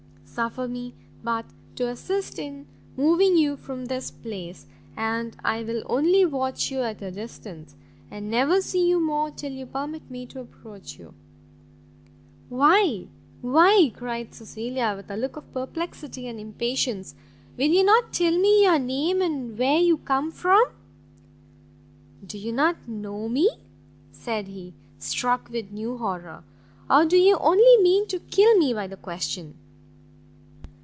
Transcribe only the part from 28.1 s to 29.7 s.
kill me by the question?"